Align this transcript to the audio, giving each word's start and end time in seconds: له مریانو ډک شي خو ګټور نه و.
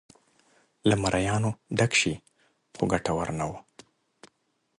له 0.87 0.95
مریانو 1.01 1.49
ډک 1.77 1.91
شي 1.99 2.13
خو 2.75 2.83
ګټور 2.91 3.27
نه 3.39 3.45
و. 3.49 3.51